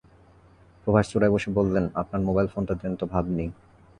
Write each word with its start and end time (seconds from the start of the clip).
প্রভাষ 0.87 1.05
চূড়ায় 1.11 1.31
বসে 1.31 1.49
বললেন, 1.51 1.85
আপনার 1.95 2.21
মোবাইল 2.21 2.47
ফোনটা 2.47 2.73
দেন 2.81 2.93
তো, 2.95 3.05
ভাব 3.05 3.25
নিই। 3.27 3.49